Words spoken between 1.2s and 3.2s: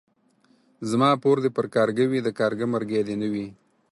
پور دي پر کارگه وي ،د کارگه مرگى دي